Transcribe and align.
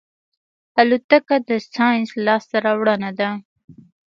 الوتکه 0.79 1.35
د 1.47 1.49
ساینس 1.73 2.09
لاسته 2.25 2.57
راوړنه 2.65 3.09
ده. 3.19 3.29